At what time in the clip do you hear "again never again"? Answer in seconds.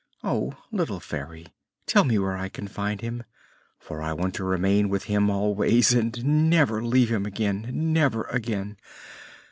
7.27-8.77